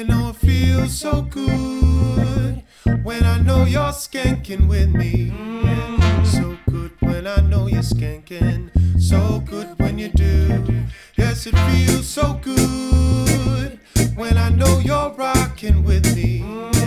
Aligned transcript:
You 0.00 0.06
know 0.06 0.30
it 0.30 0.36
feels 0.36 0.98
so 0.98 1.20
good 1.20 2.62
when 3.02 3.22
I 3.22 3.38
know 3.40 3.64
you're 3.64 3.92
skanking 3.92 4.66
with 4.66 4.88
me. 4.94 5.30
So 6.24 6.56
good 6.70 6.92
when 7.00 7.26
I 7.26 7.42
know 7.42 7.66
you're 7.66 7.82
skanking. 7.82 8.70
So 8.98 9.40
good 9.40 9.78
when 9.78 9.98
you 9.98 10.08
do. 10.08 10.64
Yes, 11.18 11.46
it 11.46 11.54
feels 11.68 12.08
so 12.08 12.40
good 12.40 13.78
when 14.16 14.38
I 14.38 14.48
know 14.48 14.78
you're 14.78 15.10
rocking 15.10 15.84
with 15.84 16.16
me. 16.16 16.79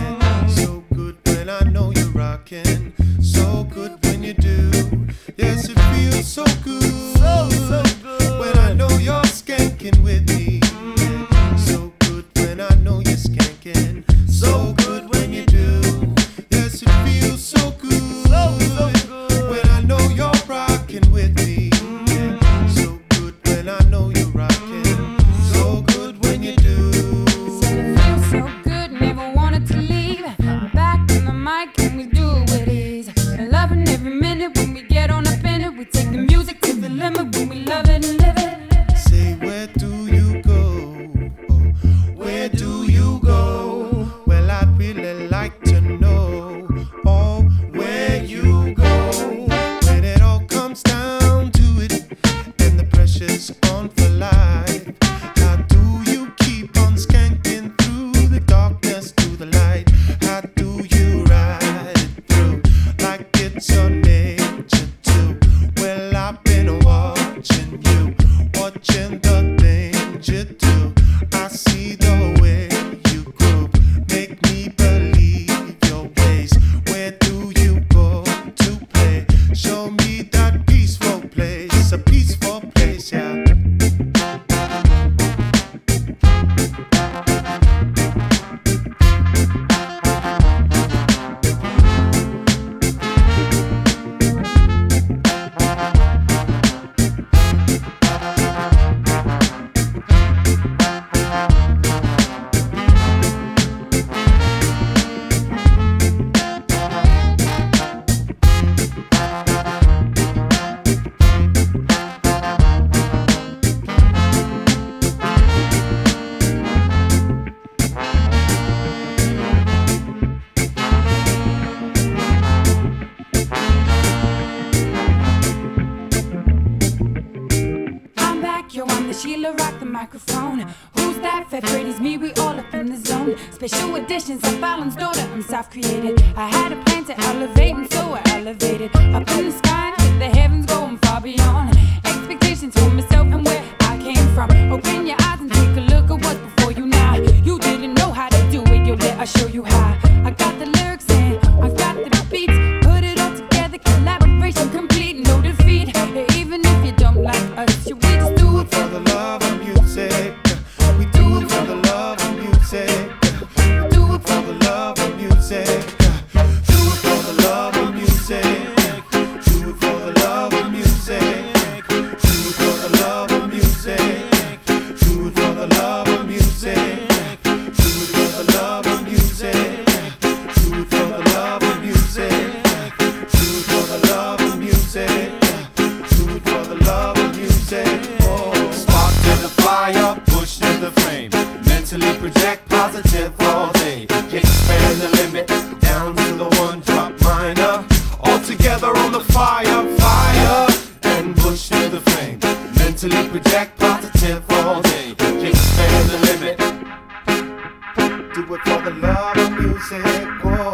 Sheila 129.14 129.52
rocked 129.52 129.78
the 129.78 129.86
microphone. 129.86 130.66
Who's 130.96 131.18
that? 131.20 131.48
Fat 131.48 131.66
Freddy's 131.68 132.00
me, 132.00 132.18
we 132.18 132.32
all 132.34 132.58
up 132.58 132.74
in 132.74 132.86
the 132.86 132.96
zone. 132.96 133.36
Special 133.52 133.94
editions 133.94 134.42
of 134.42 134.58
Fallon's 134.58 134.96
daughter, 134.96 135.20
I'm 135.32 135.42
self 135.42 135.70
created. 135.70 136.20
I 136.36 136.48
had 136.48 136.72
a 136.72 136.82
plan 136.82 137.04
to 137.04 137.20
elevate, 137.20 137.74
and 137.76 137.92
so 137.92 138.14
I 138.14 138.22
elevated. 138.26 138.90
Up 138.96 139.30
in 139.30 139.46
the 139.46 139.52
sky, 139.52 139.94
the 140.18 140.26
heavens 140.26 140.66
going 140.66 140.98
far 140.98 141.20
beyond. 141.20 141.78
Expectations 142.04 142.74
for 142.74 142.90
myself 142.90 143.28
and 143.32 143.44
where 143.46 143.62
I 143.80 143.98
came 143.98 144.26
from. 144.34 144.50
Open 144.72 145.06
your 145.06 145.16
eyes 145.20 145.40
and 145.40 145.52
take 145.52 145.76
a 145.76 145.80
look 145.80 146.10
at 146.10 146.24
what's 146.24 146.40
before 146.40 146.72
you 146.72 146.86
now. 146.86 147.14
You 147.14 147.58
didn't 147.60 147.94
know 147.94 148.10
how 148.10 148.28
to 148.28 148.50
do 148.50 148.62
it, 148.62 148.86
yo, 148.86 148.94
let 148.94 149.18
I 149.18 149.24
show 149.26 149.46
you 149.46 149.62
how. 149.64 149.98
I 150.24 150.30
got 150.32 150.58
the 150.58 150.66
lyrics 150.66 151.08
in. 151.10 151.38
I've 151.62 151.76
got 151.76 151.94
the 151.96 152.13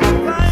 Fire. 0.00 0.49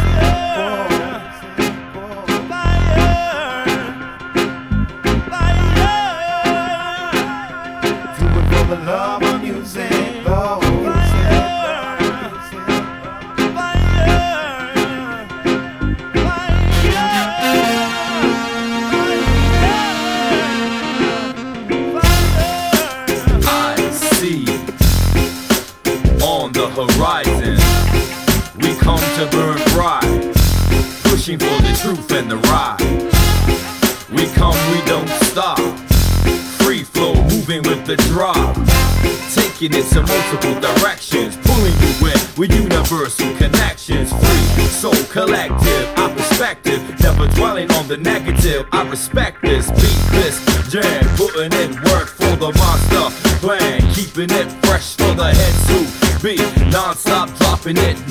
multiple 40.31 40.61
directions, 40.61 41.37
pulling 41.37 41.73
you 41.81 42.07
in 42.07 42.19
with 42.37 42.53
universal 42.53 43.33
connections. 43.37 44.11
Free, 44.11 44.65
soul 44.65 44.93
collective, 45.09 45.93
I 45.97 46.13
perspective, 46.15 46.81
never 46.99 47.27
dwelling 47.29 47.71
on 47.73 47.87
the 47.87 47.97
negative. 47.97 48.67
I 48.71 48.87
respect 48.87 49.41
this, 49.41 49.69
beat 49.71 50.01
this 50.11 50.39
jam, 50.69 51.03
putting 51.15 51.51
in 51.53 51.73
work 51.89 52.09
for 52.09 52.35
the 52.35 52.51
monster 52.57 53.37
plan, 53.39 53.81
keeping 53.93 54.29
it 54.29 54.51
fresh 54.65 54.95
for 54.95 55.13
the 55.15 55.33
heads 55.33 55.67
to 55.67 56.23
be 56.23 56.35
non-stop 56.69 57.35
dropping 57.37 57.77
it 57.77 58.08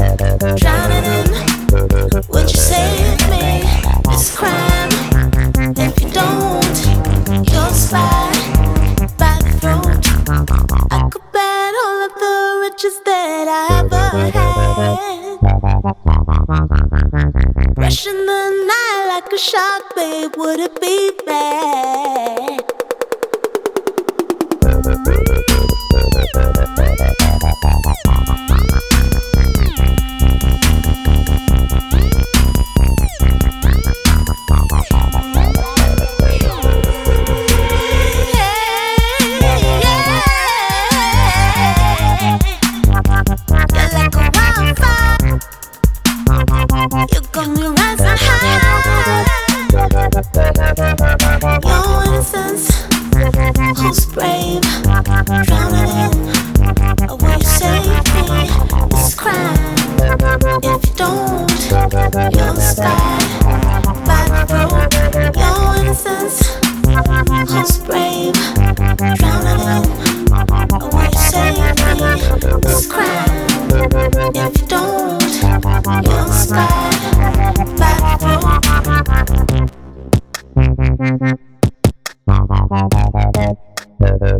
Try 0.00 0.69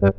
Who's 0.03 0.15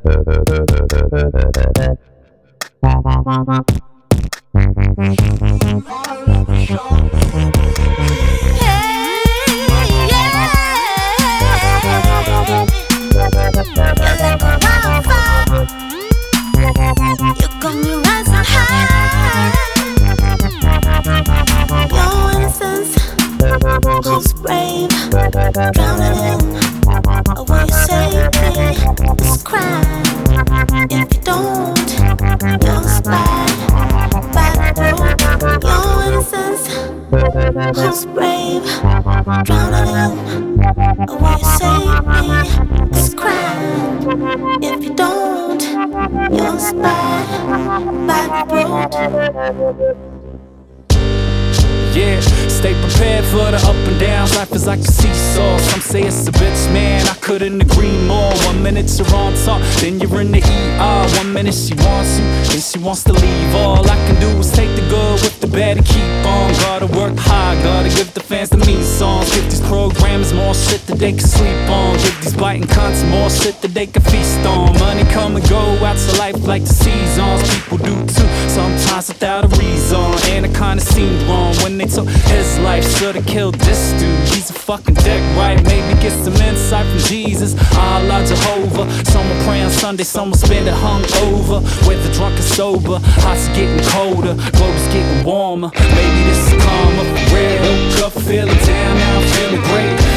they 71.02 71.12
can 71.12 71.28
sleep 71.28 71.58
on. 71.68 71.98
Give 71.98 72.22
these 72.22 72.36
biting 72.36 72.68
cunts 72.68 73.02
more 73.10 73.30
shit 73.30 73.60
that 73.62 73.74
they 73.74 73.88
can 73.88 74.04
feast 74.04 74.40
on. 74.46 74.78
Money 74.78 75.04
come 75.12 75.36
and 75.36 75.50
go 75.50 75.60
out 75.84 75.98
to 75.98 76.18
life 76.20 76.38
like 76.46 76.62
the 76.62 76.74
seasons. 76.74 77.42
People 77.50 77.78
do 77.80 77.96
too, 78.06 78.30
sometimes 78.48 79.08
without 79.10 79.46
a 79.46 79.48
reason. 79.58 80.06
And 80.30 80.46
it 80.46 80.54
kinda 80.54 80.80
seemed 80.80 81.20
wrong 81.24 81.56
when 81.64 81.78
they 81.80 81.86
took 81.86 82.08
his 82.30 82.60
life. 82.60 82.86
Should've 82.98 83.26
killed 83.26 83.56
this 83.56 83.94
dude. 84.00 84.30
He's 84.30 84.52
a 84.52 84.54
fucking 84.54 84.94
dick, 84.94 85.24
right? 85.36 85.58
Maybe 85.66 86.00
get 86.02 86.14
some 86.24 86.38
insight 86.48 86.86
from 86.86 87.00
Jesus. 87.10 87.56
Allah 87.76 88.24
Jehovah. 88.24 88.86
Someone 89.06 89.40
pray 89.44 89.62
on 89.64 89.72
Sunday, 89.72 90.04
someone 90.04 90.38
spend 90.38 90.68
it 90.68 90.76
hungover. 90.76 91.60
Whether 91.88 92.14
drunk 92.14 92.38
or 92.38 92.44
sober, 92.44 93.02
are 93.26 93.38
getting 93.58 93.84
colder, 93.90 94.36
globe's 94.54 94.88
getting 94.94 95.24
warmer. 95.26 95.72
Maybe 95.98 96.20
this 96.30 96.42
is 96.48 96.64
karma 96.64 97.04
real. 97.34 97.62
Woke 97.66 98.06
up 98.06 98.14
feeling 98.22 98.62
down, 98.70 98.98
now 98.98 99.20
I'm 99.20 99.28
feeling 99.34 99.62
great. 99.70 100.11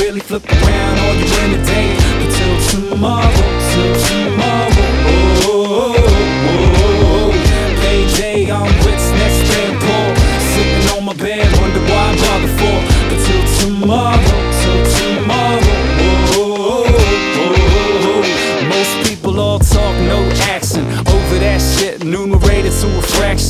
Really 0.00 0.20
flip 0.20 0.44
around, 0.50 0.98
all 1.00 1.14
you 1.14 1.26
in 1.44 1.60
a 1.60 1.64
day. 1.64 1.88
But 2.18 2.30
till 2.36 2.56
tomorrow, 2.70 3.44
till 3.70 3.94
tomorrow. 4.06 4.86
Oh, 5.50 5.94
I'm 8.50 8.78
on 10.98 11.04
my 11.04 11.14
bed, 11.14 11.46
wonder 11.60 11.80
why 11.80 12.04
I 12.10 12.16
bother 12.22 12.52
for. 12.58 12.78
Tomorrow, 13.60 14.27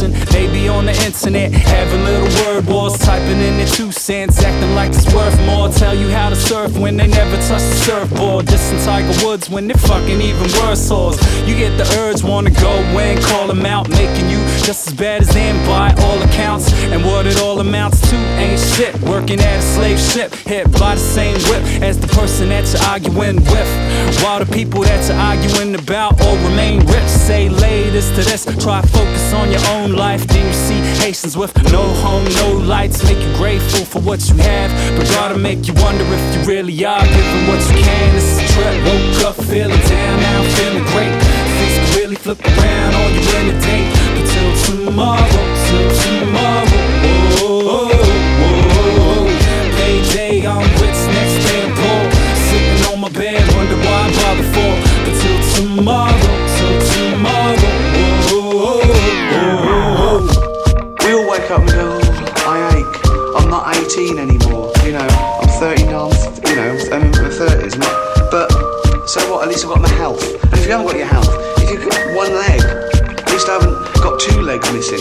a 0.03 0.09
fraction. 0.09 0.29
They 0.33 0.47
be 0.53 0.69
on 0.69 0.87
the 0.87 0.93
internet, 1.05 1.53
having 1.53 2.05
little 2.05 2.29
word 2.45 2.67
wars, 2.67 2.99
typing 2.99 3.41
in 3.41 3.57
their 3.57 3.67
two 3.67 3.93
cents, 3.93 4.43
acting 4.43 4.75
like 4.75 4.91
it's 4.91 5.13
worth 5.15 5.39
more. 5.47 5.69
Tell 5.69 5.95
you 5.95 6.09
how 6.11 6.29
to 6.31 6.37
surf 6.37 6.77
when 6.79 6.97
they 6.97 7.07
never 7.07 7.37
touch 7.49 7.63
the 7.63 7.77
surfboard. 7.85 8.47
Dissing 8.47 8.85
Tiger 8.85 9.27
Woods 9.27 9.51
when 9.51 9.67
they're 9.67 9.77
fucking 9.77 10.21
even 10.21 10.51
worse 10.61 10.89
hoes. 10.89 11.19
You 11.47 11.55
get 11.57 11.77
the 11.77 11.87
urge, 12.01 12.23
wanna 12.23 12.51
go 12.51 12.75
in, 12.99 13.21
call 13.23 13.47
them 13.47 13.65
out, 13.67 13.89
making 13.91 14.29
you 14.31 14.39
just 14.65 14.89
as 14.89 14.95
bad 14.95 15.23
as 15.23 15.29
them 15.29 15.57
by 15.67 15.95
all 16.05 16.21
accounts. 16.23 16.73
And 16.93 17.05
what 17.05 17.27
it 17.27 17.41
all 17.41 17.61
amounts 17.61 18.01
to 18.11 18.17
ain't 18.17 18.61
shit. 18.61 18.99
Working 19.03 19.41
at 19.41 19.59
a 19.59 19.63
slave 19.63 19.99
ship, 19.99 20.35
hit 20.35 20.71
by 20.73 20.95
the 20.95 21.01
same 21.01 21.39
whip 21.49 21.63
as 21.83 21.99
the 21.99 22.09
person 22.09 22.49
that 22.51 22.65
you're 22.73 22.83
arguing 22.83 23.37
with. 23.37 23.71
While 24.23 24.45
the 24.45 24.51
people 24.53 24.83
that 24.83 25.07
you're 25.09 25.17
arguing 25.17 25.75
about 25.75 26.21
all 26.23 26.37
remain 26.49 26.81
rich, 26.87 27.09
say 27.09 27.49
latest 27.49 28.15
to 28.17 28.23
this. 28.23 28.45
Try 28.63 28.83
focus 28.83 29.33
on 29.33 29.51
your 29.51 29.65
own 29.69 29.88
life, 29.97 30.27
then 30.27 30.47
you 30.47 30.53
see 30.53 30.81
Haitians 31.03 31.37
with 31.37 31.55
no 31.73 31.83
home, 32.03 32.25
no 32.43 32.53
lights. 32.53 33.03
Make 33.05 33.19
you 33.19 33.33
grateful 33.37 33.85
for 33.85 34.01
what 34.01 34.29
you 34.29 34.37
have, 34.37 34.71
but 34.97 35.07
gotta 35.09 35.39
make 35.39 35.67
you 35.67 35.75
wonder 35.75 36.05
if 36.05 36.23
you 36.35 36.41
really 36.47 36.85
are 36.85 37.05
giving 37.05 37.47
what 37.49 37.61
you 37.69 37.83
can. 37.83 38.15
This 38.15 38.25
is 38.25 38.39
a 38.39 38.47
trip. 38.53 38.75
Woke 38.85 39.25
up 39.29 39.37
feeling 39.45 39.81
down, 39.89 40.21
now 40.21 40.43
I'm 40.43 40.51
feeling 40.57 40.85
great. 40.93 41.15
Things 41.59 41.75
can 41.79 42.01
really 42.01 42.17
flip 42.17 42.41
around 42.45 42.95
on 42.95 43.11
you 43.15 43.25
in 43.39 43.57
a 43.57 43.61
day. 43.61 43.85
But 44.15 44.27
till 44.33 44.53
tomorrow, 44.67 45.43
till 45.69 45.89
tomorrow. 46.03 46.67
Oh, 47.41 47.75
oh, 47.75 47.91
oh, 48.45 49.05
oh. 49.05 49.27
Payday, 49.77 50.47
I'm 50.47 50.67
rich, 50.83 51.01
next 51.17 51.37
day 51.47 51.65
I'm. 51.65 52.11
Sitting 52.49 52.93
on 52.93 53.01
my 53.01 53.11
bed, 53.11 53.41
wonder 53.57 53.77
why 53.77 54.07
I 54.07 54.13
bother 54.19 54.49
for. 54.53 54.73
But 55.05 55.15
till 55.21 55.39
tomorrow. 55.55 56.48
18 63.89 64.19
anymore. 64.19 64.71
You 64.85 64.93
know, 64.93 65.09
I'm 65.41 65.49
30 65.49 65.85
now. 65.85 66.13
You 66.45 66.57
know, 66.57 66.77
I'm 66.93 67.09
in 67.09 67.11
my 67.25 67.33
30s. 67.33 67.73
and 67.73 67.81
But 68.31 68.53
so 69.09 69.19
what? 69.33 69.45
At 69.45 69.49
least 69.49 69.65
I've 69.65 69.73
got 69.73 69.81
my 69.81 69.89
health. 69.97 70.21
And 70.45 70.53
if 70.53 70.67
you 70.67 70.73
haven't 70.73 70.89
got 70.89 70.97
your 70.97 71.07
health, 71.07 71.33
if 71.57 71.71
you've 71.73 71.89
got 71.89 71.97
one 72.15 72.29
leg, 72.37 72.61
at 72.61 73.33
least 73.33 73.49
I 73.49 73.57
haven't 73.57 73.73
got 74.05 74.21
two 74.21 74.43
legs 74.43 74.71
missing. 74.75 75.01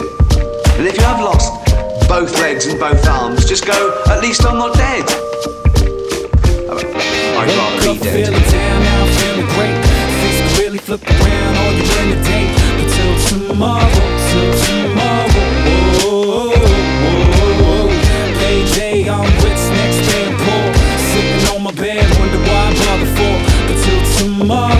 And 0.80 0.88
if 0.88 0.95
you 0.95 1.04
have 1.04 1.19
lost 1.19 1.52
both 2.08 2.32
legs 2.39 2.65
and 2.67 2.80
both 2.80 3.06
arms, 3.10 3.43
just 3.43 3.67
go. 3.67 3.76
At 4.08 4.21
least 4.21 4.45
I'm 4.45 4.58
not 4.58 4.73
dead. 4.73 5.04
Oh 6.71 6.80
I'd 6.80 7.52
rather 7.60 7.91
be 7.91 8.00
dead. 8.00 8.32
feeling 9.19 9.52
great. 9.52 9.76
Things 9.84 10.60
really 10.60 10.78
flip 10.78 11.04
around 11.04 11.58
on 11.60 11.76
you 11.76 11.84
in 11.84 12.23
day. 12.23 12.47
But 12.80 12.88
till 12.95 13.47
tomorrow, 13.47 13.91
till 14.32 14.52
tomorrow. 14.63 15.37
Tomorrow, 24.38 24.77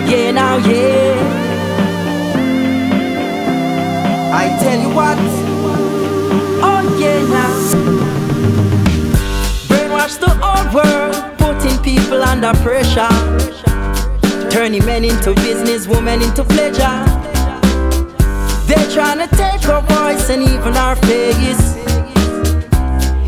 now, 0.00 0.56
yeah. 0.56 1.14
I 4.32 4.48
tell 4.62 4.80
you 4.80 4.88
what, 4.94 5.18
oh 6.64 6.96
yeah 6.98 7.20
now. 7.28 7.52
Brainwash 9.68 10.18
the 10.18 10.30
whole 10.40 10.72
world, 10.74 11.14
putting 11.38 11.78
people 11.82 12.22
under 12.22 12.54
pressure. 12.62 13.08
Turning 14.50 14.84
men 14.86 15.04
into 15.04 15.34
business, 15.34 15.86
women 15.86 16.22
into 16.22 16.44
pleasure. 16.44 17.04
They're 18.66 18.90
trying 18.90 19.18
to 19.18 19.36
take 19.36 19.68
our 19.68 19.82
voice 19.82 20.30
and 20.30 20.42
even 20.42 20.74
our 20.76 20.96
face. 20.96 21.74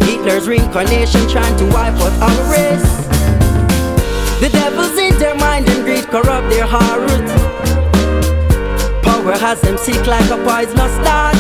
Hitler's 0.06 0.48
reincarnation 0.48 1.28
trying 1.28 1.56
to 1.58 1.64
wipe 1.66 1.94
out 1.94 2.12
our 2.22 2.52
race. 2.52 3.03
The 4.40 4.48
devil's 4.50 4.98
in 4.98 5.18
their 5.18 5.34
mind 5.36 5.68
and 5.68 5.84
greed 5.84 6.06
corrupt 6.08 6.50
their 6.50 6.66
heart. 6.66 7.08
Power 9.02 9.36
has 9.38 9.60
them 9.62 9.78
sick 9.78 10.06
like 10.06 10.28
a 10.30 10.36
poisonous 10.44 10.96
dart. 11.04 11.36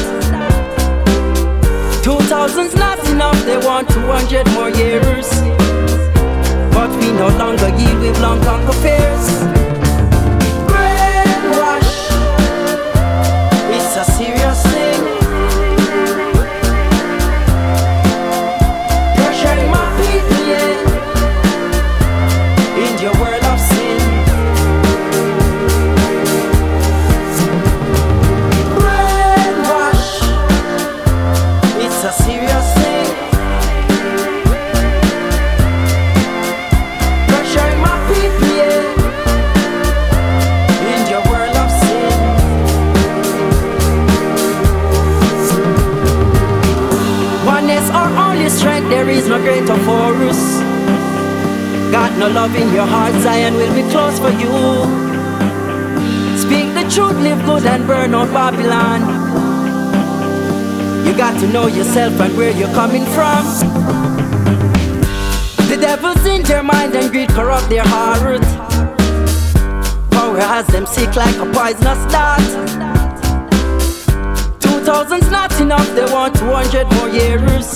Two 2.02 2.18
thousand's 2.28 2.74
not 2.74 2.98
enough, 3.08 3.38
they 3.44 3.58
want 3.58 3.88
two 3.90 4.06
hundred 4.06 4.46
more 4.52 4.70
years. 4.70 5.28
But 6.72 6.90
we 6.98 7.12
no 7.12 7.28
longer 7.36 7.68
yield 7.78 8.00
with 8.00 8.20
long 8.20 8.40
conquer 8.42 8.72
fears. 8.84 9.73
No 52.28 52.30
love 52.30 52.56
in 52.56 52.72
your 52.72 52.86
heart, 52.86 53.12
Zion 53.22 53.52
will 53.54 53.74
be 53.74 53.82
close 53.90 54.18
for 54.18 54.30
you. 54.30 54.54
Speak 56.38 56.72
the 56.72 56.88
truth, 56.88 57.18
live 57.20 57.44
good 57.44 57.66
and 57.66 57.86
burn 57.86 58.14
out 58.14 58.32
Babylon. 58.32 59.00
You 61.06 61.14
got 61.14 61.38
to 61.40 61.46
know 61.48 61.66
yourself 61.66 62.18
and 62.20 62.34
where 62.34 62.52
you're 62.52 62.72
coming 62.72 63.04
from. 63.16 63.44
The 65.68 65.76
devil's 65.78 66.24
in 66.24 66.42
their 66.44 66.62
mind 66.62 66.94
and 66.94 67.10
greed 67.10 67.28
corrupt 67.28 67.68
their 67.68 67.84
heart. 67.84 68.40
Power 70.10 70.40
has 70.40 70.66
them 70.68 70.86
sick 70.86 71.14
like 71.16 71.36
a 71.36 71.46
poisonous 71.52 72.02
dart. 72.10 72.48
Two 74.60 74.80
thousand's 74.80 75.30
not 75.30 75.52
enough, 75.60 75.88
they 75.94 76.06
want 76.06 76.36
two 76.36 76.46
hundred 76.46 76.86
more 76.96 77.10
years. 77.10 77.74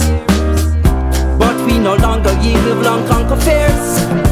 But 1.38 1.56
we 1.66 1.78
no 1.78 1.96
longer 1.96 2.32
yield 2.40 2.64
with 2.64 2.86
long 2.86 3.06
conquer 3.06 3.36
fears. 3.36 4.27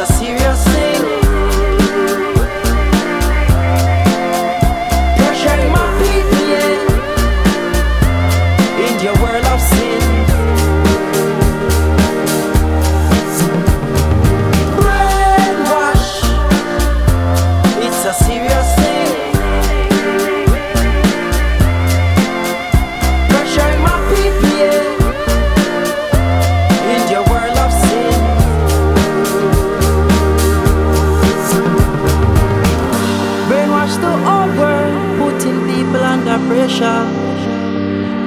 A 0.00 0.39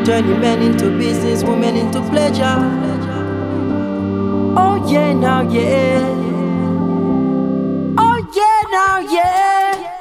Turning 0.06 0.41
men 0.41 0.62
into 0.62 0.89
business, 0.97 1.43
women 1.43 1.78
into 1.78 2.01
pleasure. 2.10 2.91
Oh 4.58 4.86
yeah, 4.91 5.14
now 5.14 5.41
yeah. 5.41 6.01
Oh 7.97 8.18
yeah, 8.36 8.62
now 8.72 8.99
yeah. 8.99 9.93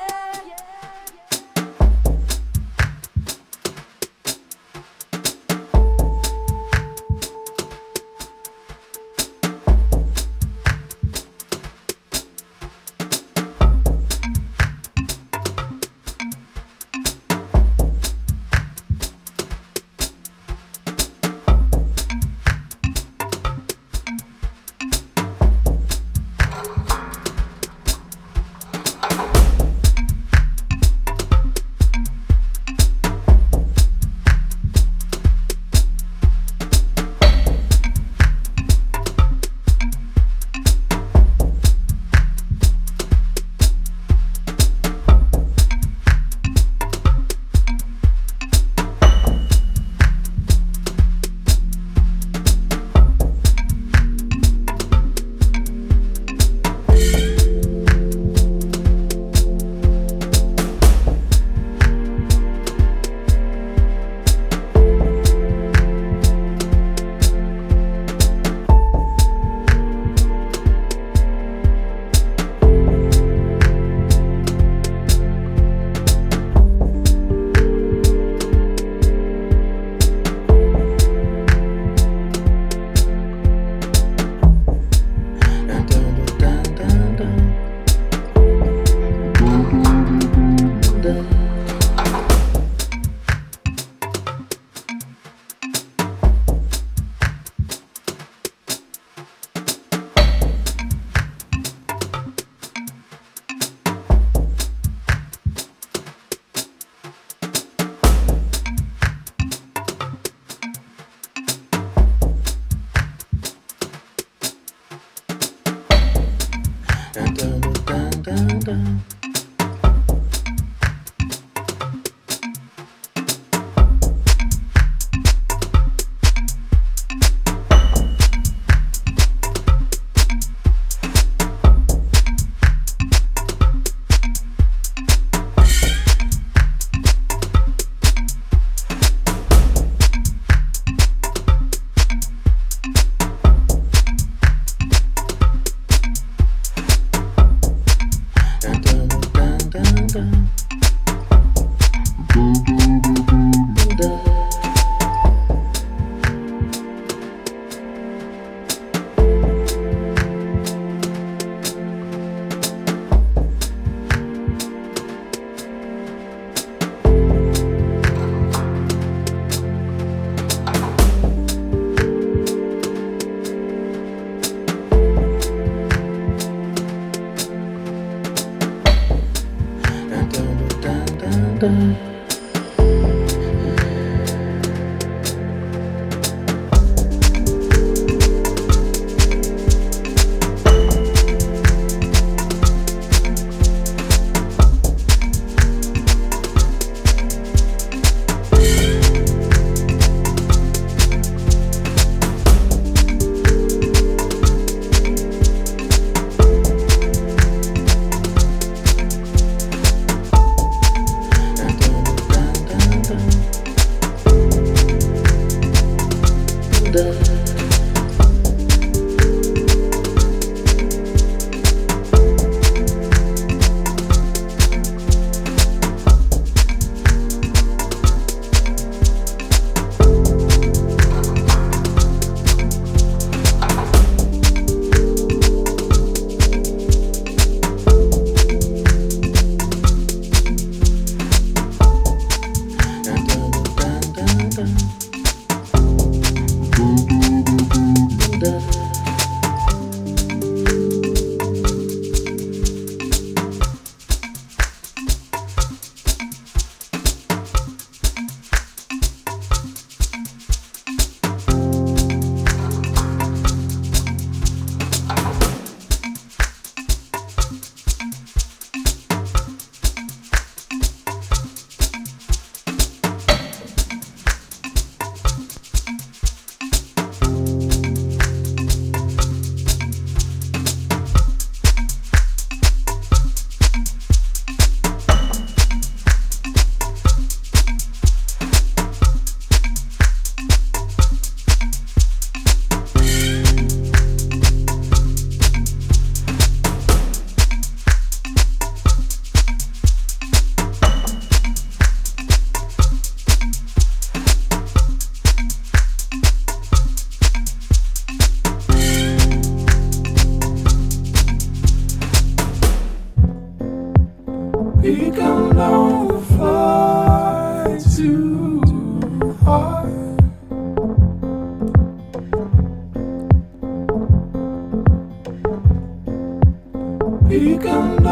He 327.33 327.57
can't 327.57 328.03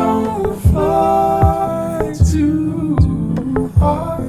fly 0.72 2.10
too 2.32 2.96
high. 3.78 4.19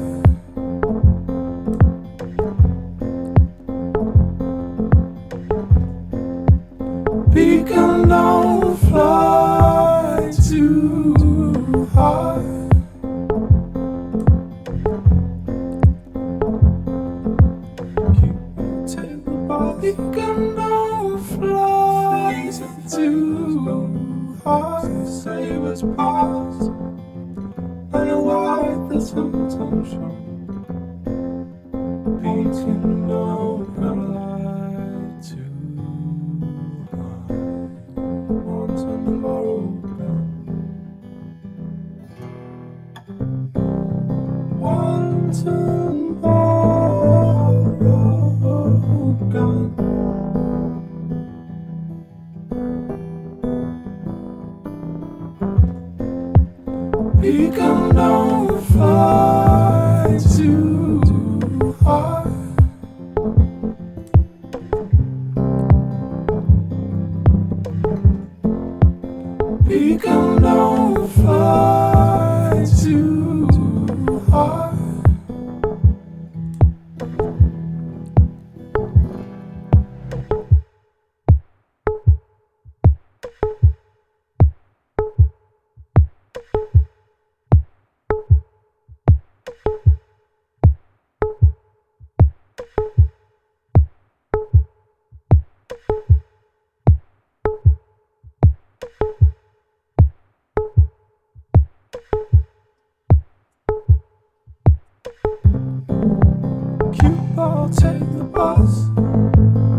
you, 107.03 107.17
all 107.37 107.69
take 107.69 107.99
the 107.99 108.23
bus. 108.23 109.70